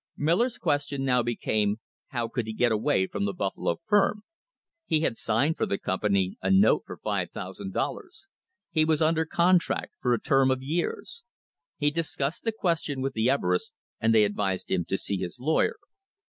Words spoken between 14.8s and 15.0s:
to